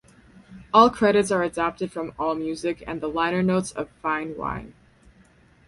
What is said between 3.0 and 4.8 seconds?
the liner notes of "Fine Wine".